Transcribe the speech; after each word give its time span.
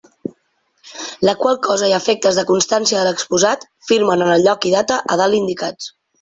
La 1.29 1.35
qual 1.43 1.59
cosa 1.67 1.89
i 1.91 1.93
a 1.97 1.99
efectes 2.03 2.39
de 2.39 2.45
constància 2.53 2.99
de 3.01 3.05
l'exposat 3.09 3.67
firmen 3.93 4.27
en 4.27 4.35
el 4.39 4.49
lloc 4.49 4.67
i 4.71 4.75
data 4.79 4.99
a 5.17 5.21
dalt 5.23 5.41
indicats. 5.45 5.95